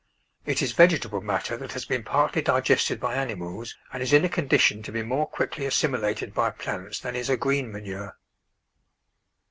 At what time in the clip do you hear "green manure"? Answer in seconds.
7.37-8.17